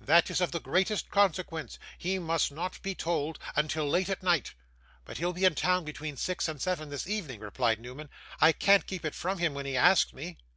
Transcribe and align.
'That 0.00 0.30
is 0.30 0.40
of 0.40 0.50
the 0.50 0.58
greatest 0.58 1.10
consequence. 1.12 1.78
He 1.96 2.18
must 2.18 2.50
not 2.50 2.82
be 2.82 2.92
told 2.92 3.38
until 3.54 3.88
late 3.88 4.08
at 4.08 4.20
night.' 4.20 4.52
'But 5.04 5.18
he'll 5.18 5.32
be 5.32 5.44
in 5.44 5.54
town 5.54 5.84
between 5.84 6.16
six 6.16 6.48
and 6.48 6.60
seven 6.60 6.88
this 6.88 7.06
evening,' 7.06 7.38
replied 7.38 7.78
Newman. 7.78 8.08
'I 8.40 8.50
can't 8.54 8.86
keep 8.88 9.04
it 9.04 9.14
from 9.14 9.38
him 9.38 9.54
when 9.54 9.64
he 9.64 9.76
asks 9.76 10.12
me. 10.12 10.38